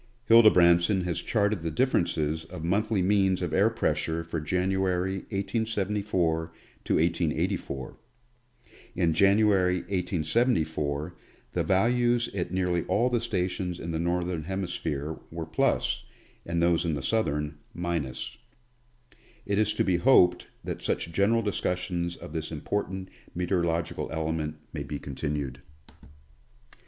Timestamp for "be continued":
24.81-25.61